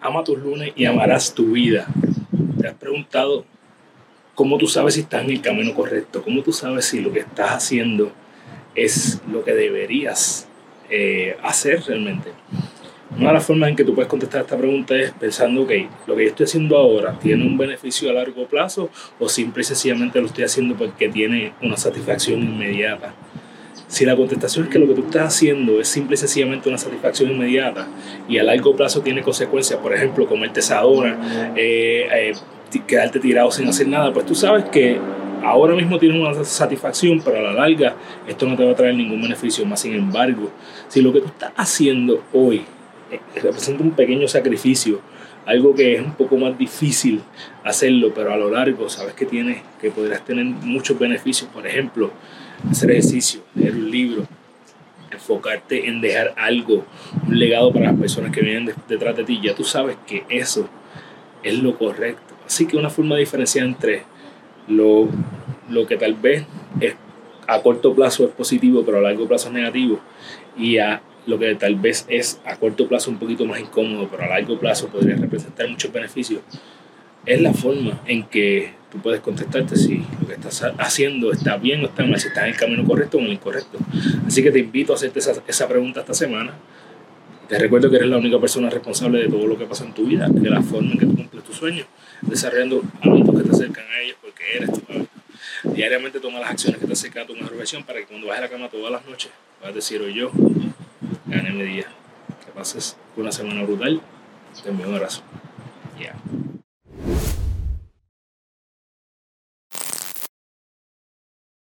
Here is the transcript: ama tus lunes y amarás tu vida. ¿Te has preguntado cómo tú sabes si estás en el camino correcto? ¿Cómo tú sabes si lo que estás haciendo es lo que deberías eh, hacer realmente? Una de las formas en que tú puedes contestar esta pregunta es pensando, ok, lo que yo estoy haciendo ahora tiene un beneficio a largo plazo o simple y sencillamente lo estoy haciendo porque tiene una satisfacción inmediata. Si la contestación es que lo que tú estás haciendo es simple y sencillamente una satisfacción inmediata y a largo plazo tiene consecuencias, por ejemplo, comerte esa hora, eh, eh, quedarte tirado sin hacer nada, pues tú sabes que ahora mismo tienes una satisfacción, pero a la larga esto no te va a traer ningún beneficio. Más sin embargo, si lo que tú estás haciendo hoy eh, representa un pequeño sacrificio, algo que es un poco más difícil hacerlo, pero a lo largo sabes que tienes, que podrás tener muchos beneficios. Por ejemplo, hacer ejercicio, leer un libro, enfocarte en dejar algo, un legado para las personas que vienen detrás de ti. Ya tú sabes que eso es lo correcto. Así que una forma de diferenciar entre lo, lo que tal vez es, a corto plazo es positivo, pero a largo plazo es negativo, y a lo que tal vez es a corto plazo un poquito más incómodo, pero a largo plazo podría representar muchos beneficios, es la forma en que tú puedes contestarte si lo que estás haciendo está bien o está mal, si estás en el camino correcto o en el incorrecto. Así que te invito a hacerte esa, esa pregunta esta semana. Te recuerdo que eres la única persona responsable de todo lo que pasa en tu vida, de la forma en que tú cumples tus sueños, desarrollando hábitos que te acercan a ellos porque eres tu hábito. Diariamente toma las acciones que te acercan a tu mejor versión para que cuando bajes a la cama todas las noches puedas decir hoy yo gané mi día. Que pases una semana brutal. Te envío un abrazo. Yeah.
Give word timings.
ama 0.00 0.24
tus 0.24 0.38
lunes 0.38 0.72
y 0.76 0.84
amarás 0.84 1.34
tu 1.34 1.52
vida. 1.52 1.86
¿Te 2.60 2.68
has 2.68 2.74
preguntado 2.74 3.44
cómo 4.34 4.58
tú 4.58 4.66
sabes 4.66 4.94
si 4.94 5.00
estás 5.00 5.24
en 5.24 5.30
el 5.30 5.40
camino 5.40 5.74
correcto? 5.74 6.22
¿Cómo 6.22 6.42
tú 6.42 6.52
sabes 6.52 6.86
si 6.86 7.00
lo 7.00 7.12
que 7.12 7.20
estás 7.20 7.50
haciendo 7.50 8.12
es 8.74 9.20
lo 9.30 9.44
que 9.44 9.52
deberías 9.52 10.48
eh, 10.88 11.36
hacer 11.42 11.82
realmente? 11.86 12.30
Una 13.16 13.28
de 13.28 13.34
las 13.34 13.44
formas 13.44 13.68
en 13.68 13.76
que 13.76 13.84
tú 13.84 13.94
puedes 13.94 14.08
contestar 14.08 14.42
esta 14.42 14.56
pregunta 14.56 14.94
es 14.94 15.10
pensando, 15.10 15.62
ok, 15.62 15.72
lo 16.06 16.16
que 16.16 16.22
yo 16.22 16.28
estoy 16.28 16.44
haciendo 16.44 16.76
ahora 16.76 17.18
tiene 17.18 17.44
un 17.44 17.58
beneficio 17.58 18.08
a 18.08 18.12
largo 18.12 18.46
plazo 18.46 18.88
o 19.18 19.28
simple 19.28 19.62
y 19.62 19.64
sencillamente 19.64 20.20
lo 20.20 20.26
estoy 20.26 20.44
haciendo 20.44 20.76
porque 20.76 21.08
tiene 21.08 21.52
una 21.60 21.76
satisfacción 21.76 22.40
inmediata. 22.40 23.12
Si 23.90 24.04
la 24.04 24.14
contestación 24.14 24.66
es 24.66 24.70
que 24.70 24.78
lo 24.78 24.86
que 24.86 24.94
tú 24.94 25.00
estás 25.00 25.34
haciendo 25.34 25.80
es 25.80 25.88
simple 25.88 26.14
y 26.14 26.16
sencillamente 26.16 26.68
una 26.68 26.78
satisfacción 26.78 27.32
inmediata 27.32 27.88
y 28.28 28.38
a 28.38 28.44
largo 28.44 28.76
plazo 28.76 29.00
tiene 29.00 29.20
consecuencias, 29.20 29.80
por 29.80 29.92
ejemplo, 29.92 30.28
comerte 30.28 30.60
esa 30.60 30.84
hora, 30.84 31.52
eh, 31.56 32.06
eh, 32.14 32.32
quedarte 32.86 33.18
tirado 33.18 33.50
sin 33.50 33.66
hacer 33.66 33.88
nada, 33.88 34.12
pues 34.12 34.24
tú 34.26 34.36
sabes 34.36 34.66
que 34.66 34.96
ahora 35.42 35.74
mismo 35.74 35.98
tienes 35.98 36.20
una 36.20 36.44
satisfacción, 36.44 37.20
pero 37.24 37.38
a 37.38 37.42
la 37.42 37.52
larga 37.52 37.96
esto 38.28 38.46
no 38.46 38.56
te 38.56 38.64
va 38.64 38.70
a 38.70 38.76
traer 38.76 38.94
ningún 38.94 39.22
beneficio. 39.22 39.66
Más 39.66 39.80
sin 39.80 39.94
embargo, 39.94 40.50
si 40.86 41.02
lo 41.02 41.12
que 41.12 41.22
tú 41.22 41.26
estás 41.26 41.52
haciendo 41.56 42.22
hoy 42.32 42.62
eh, 43.10 43.18
representa 43.42 43.82
un 43.82 43.90
pequeño 43.90 44.28
sacrificio, 44.28 45.00
algo 45.50 45.74
que 45.74 45.96
es 45.96 46.00
un 46.00 46.12
poco 46.12 46.36
más 46.36 46.56
difícil 46.56 47.20
hacerlo, 47.64 48.12
pero 48.14 48.32
a 48.32 48.36
lo 48.36 48.52
largo 48.52 48.88
sabes 48.88 49.14
que 49.14 49.26
tienes, 49.26 49.60
que 49.80 49.90
podrás 49.90 50.24
tener 50.24 50.44
muchos 50.44 50.96
beneficios. 50.96 51.50
Por 51.50 51.66
ejemplo, 51.66 52.12
hacer 52.70 52.92
ejercicio, 52.92 53.40
leer 53.56 53.74
un 53.74 53.90
libro, 53.90 54.28
enfocarte 55.10 55.88
en 55.88 56.00
dejar 56.00 56.34
algo, 56.36 56.84
un 57.26 57.36
legado 57.36 57.72
para 57.72 57.86
las 57.86 57.98
personas 57.98 58.30
que 58.30 58.42
vienen 58.42 58.72
detrás 58.86 59.16
de 59.16 59.24
ti. 59.24 59.40
Ya 59.42 59.52
tú 59.52 59.64
sabes 59.64 59.96
que 60.06 60.22
eso 60.28 60.68
es 61.42 61.58
lo 61.58 61.76
correcto. 61.76 62.36
Así 62.46 62.66
que 62.66 62.76
una 62.76 62.88
forma 62.88 63.16
de 63.16 63.22
diferenciar 63.22 63.66
entre 63.66 64.04
lo, 64.68 65.08
lo 65.68 65.84
que 65.84 65.96
tal 65.96 66.14
vez 66.14 66.46
es, 66.80 66.94
a 67.48 67.60
corto 67.60 67.92
plazo 67.92 68.24
es 68.24 68.30
positivo, 68.30 68.84
pero 68.86 68.98
a 68.98 69.00
largo 69.00 69.26
plazo 69.26 69.48
es 69.48 69.54
negativo, 69.54 69.98
y 70.56 70.78
a 70.78 71.02
lo 71.30 71.38
que 71.38 71.54
tal 71.54 71.76
vez 71.76 72.04
es 72.08 72.40
a 72.44 72.56
corto 72.56 72.88
plazo 72.88 73.10
un 73.10 73.18
poquito 73.18 73.46
más 73.46 73.60
incómodo, 73.60 74.08
pero 74.10 74.24
a 74.24 74.26
largo 74.26 74.58
plazo 74.58 74.88
podría 74.88 75.16
representar 75.16 75.68
muchos 75.68 75.92
beneficios, 75.92 76.40
es 77.24 77.40
la 77.40 77.52
forma 77.52 78.00
en 78.06 78.24
que 78.24 78.72
tú 78.90 78.98
puedes 78.98 79.20
contestarte 79.20 79.76
si 79.76 80.04
lo 80.20 80.26
que 80.26 80.34
estás 80.34 80.62
haciendo 80.78 81.32
está 81.32 81.56
bien 81.56 81.82
o 81.84 81.86
está 81.86 82.04
mal, 82.04 82.18
si 82.18 82.28
estás 82.28 82.44
en 82.44 82.50
el 82.50 82.56
camino 82.56 82.84
correcto 82.84 83.18
o 83.18 83.20
en 83.20 83.26
el 83.26 83.32
incorrecto. 83.34 83.78
Así 84.26 84.42
que 84.42 84.50
te 84.50 84.58
invito 84.58 84.92
a 84.92 84.96
hacerte 84.96 85.20
esa, 85.20 85.40
esa 85.46 85.68
pregunta 85.68 86.00
esta 86.00 86.14
semana. 86.14 86.54
Te 87.48 87.58
recuerdo 87.58 87.90
que 87.90 87.96
eres 87.96 88.08
la 88.08 88.16
única 88.16 88.40
persona 88.40 88.70
responsable 88.70 89.18
de 89.18 89.28
todo 89.28 89.46
lo 89.46 89.58
que 89.58 89.66
pasa 89.66 89.84
en 89.84 89.92
tu 89.92 90.06
vida, 90.06 90.28
de 90.28 90.50
la 90.50 90.62
forma 90.62 90.92
en 90.92 90.98
que 90.98 91.06
tú 91.06 91.16
cumples 91.16 91.44
tus 91.44 91.56
sueños, 91.56 91.86
desarrollando 92.22 92.82
hábitos 93.02 93.36
que 93.36 93.48
te 93.48 93.50
acercan 93.50 93.84
a 93.86 94.00
ellos 94.00 94.16
porque 94.20 94.42
eres 94.56 94.72
tu 94.72 94.80
hábito. 94.92 95.10
Diariamente 95.74 96.20
toma 96.20 96.40
las 96.40 96.50
acciones 96.50 96.80
que 96.80 96.86
te 96.86 96.92
acercan 96.92 97.24
a 97.24 97.26
tu 97.26 97.34
mejor 97.34 97.56
versión 97.56 97.84
para 97.84 98.00
que 98.00 98.06
cuando 98.06 98.28
bajes 98.28 98.40
a 98.40 98.46
la 98.46 98.50
cama 98.50 98.68
todas 98.68 98.90
las 98.90 99.04
noches 99.04 99.30
puedas 99.60 99.74
decir 99.74 100.00
hoy 100.00 100.14
yo 100.14 100.30
gané 101.26 101.50
mi 101.50 101.62
día. 101.64 101.86
Que 102.44 102.52
pases 102.52 102.96
una 103.16 103.32
semana 103.32 103.62
brutal. 103.62 104.00
Te 104.62 104.68
envío 104.68 104.88
un 104.88 104.94
abrazo. 104.94 105.22
Yeah. 105.98 106.14